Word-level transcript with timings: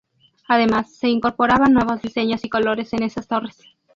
Además, 0.47 0.95
se 0.95 1.09
incorporaban 1.09 1.73
nuevos 1.73 2.01
diseños 2.01 2.43
y 2.43 2.49
colores 2.49 2.91
en 2.93 3.03
esas 3.03 3.27
torres. 3.27 3.61